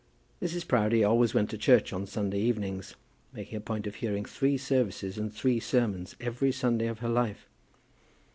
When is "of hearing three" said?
3.85-4.57